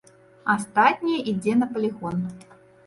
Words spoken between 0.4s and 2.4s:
Астатняе ідзе на палігон.